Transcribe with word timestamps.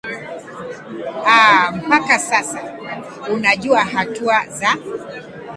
aa 1.31 1.71
mpaka 1.73 2.19
sasa 2.19 2.77
unajua 3.33 3.79
hatua 3.85 4.45
za 4.47 4.75